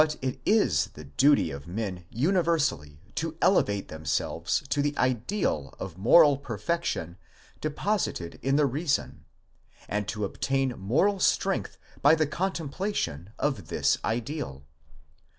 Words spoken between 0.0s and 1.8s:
nothing; but it zs the duty of